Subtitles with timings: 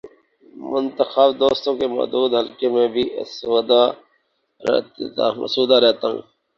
[0.71, 2.87] منتخب دوستوں کے محدود حلقے ہی میں
[5.45, 6.21] آسودہ رہتا ہوں۔